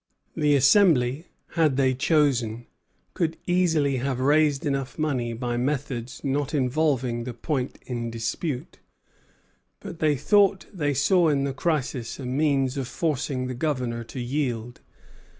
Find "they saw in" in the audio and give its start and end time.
10.73-11.43